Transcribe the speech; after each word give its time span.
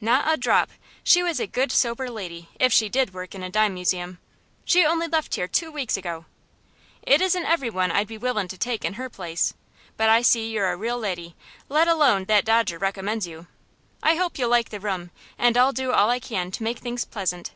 "Not 0.00 0.24
a 0.26 0.36
drop. 0.36 0.70
She 1.04 1.22
was 1.22 1.38
a 1.38 1.46
good, 1.46 1.70
sober 1.70 2.10
lady, 2.10 2.48
if 2.58 2.72
she 2.72 2.88
did 2.88 3.14
work 3.14 3.32
in 3.32 3.44
a 3.44 3.48
dime 3.48 3.74
museum. 3.74 4.18
She 4.64 4.84
only 4.84 5.06
left 5.06 5.36
here 5.36 5.46
two 5.46 5.70
weeks 5.70 5.96
ago. 5.96 6.24
It 7.02 7.20
isn't 7.20 7.44
every 7.44 7.70
one 7.70 7.92
I'd 7.92 8.08
be 8.08 8.18
willin' 8.18 8.48
to 8.48 8.58
take 8.58 8.84
in 8.84 8.94
her 8.94 9.08
place, 9.08 9.54
but 9.96 10.08
I 10.08 10.20
see 10.22 10.50
you're 10.50 10.72
a 10.72 10.76
real 10.76 10.98
leddy, 10.98 11.36
let 11.68 11.86
alone 11.86 12.24
that 12.24 12.44
Dodger 12.44 12.76
recommends 12.76 13.24
you. 13.28 13.46
I 14.02 14.16
hope 14.16 14.36
you'll 14.36 14.50
like 14.50 14.70
the 14.70 14.80
room, 14.80 15.12
and 15.38 15.56
I'll 15.56 15.70
do 15.72 15.92
all 15.92 16.10
I 16.10 16.18
can 16.18 16.50
to 16.50 16.64
make 16.64 16.78
things 16.80 17.04
pleasant. 17.04 17.52